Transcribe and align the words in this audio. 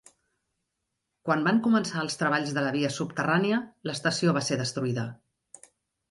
Quan 1.27 1.43
van 1.47 1.59
començar 1.67 1.99
els 2.03 2.15
treballs 2.21 2.53
de 2.57 2.63
la 2.67 2.71
via 2.75 2.89
subterrània, 2.95 3.59
l'estació 3.89 4.33
va 4.39 4.43
ser 4.47 4.57
destruïda. 4.63 5.05